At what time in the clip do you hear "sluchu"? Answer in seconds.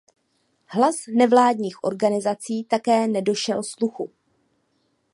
3.63-4.11